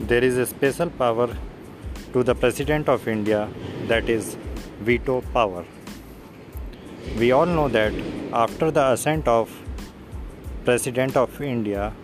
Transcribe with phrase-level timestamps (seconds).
[0.00, 1.34] there is a special power
[2.12, 3.48] to the President of India
[3.88, 4.36] that is
[4.80, 5.64] veto power.
[7.18, 7.94] We all know that
[8.32, 9.50] after the assent of
[10.66, 11.94] President of India,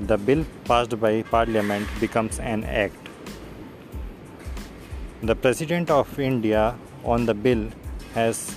[0.00, 3.08] the bill passed by Parliament becomes an act.
[5.22, 7.70] The President of India on the bill
[8.12, 8.56] has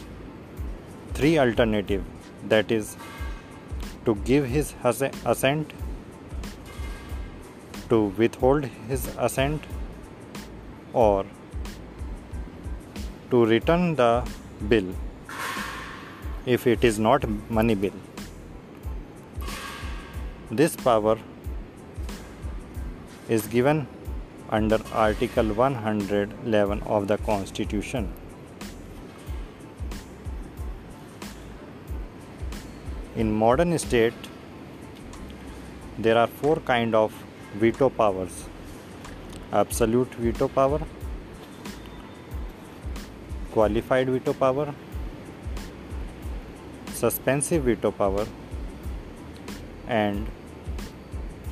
[1.13, 2.03] three alternatives
[2.49, 2.97] that is
[4.03, 5.71] to give his assent
[7.89, 9.63] to withhold his assent
[10.93, 11.25] or
[13.31, 14.11] to return the
[14.69, 14.89] bill
[16.45, 17.97] if it is not money bill.
[20.51, 21.17] This power
[23.27, 23.87] is given
[24.49, 28.13] under article 111 of the constitution.
[33.15, 34.13] In modern state
[35.97, 37.13] there are four kind of
[37.59, 38.45] veto powers.
[39.51, 40.81] Absolute veto power.
[43.51, 44.73] Qualified veto power.
[46.93, 48.25] Suspensive veto power.
[49.87, 50.27] And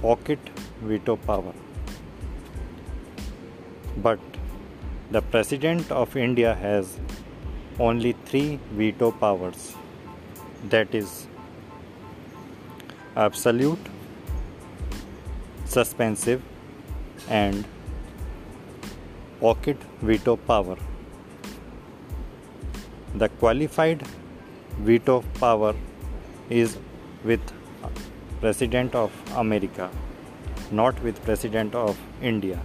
[0.02, 0.40] pocket
[0.82, 1.54] veto power.
[3.98, 4.20] But
[5.12, 6.94] the president of india has
[7.88, 9.66] only three veto powers.
[10.70, 11.28] That is
[13.16, 13.93] absolute
[15.74, 16.42] suspensive
[17.30, 17.66] and
[19.40, 20.78] pocket veto power.
[23.16, 24.04] The qualified
[24.90, 25.74] veto power
[26.50, 26.78] is
[27.24, 27.54] with
[28.40, 29.90] President of America,
[30.72, 32.60] not with President of India.